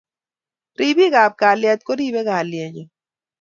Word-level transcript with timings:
ripikap 0.77 1.31
kalyet 1.41 1.79
koribei 1.87 2.27
kalyenyo 2.29 2.85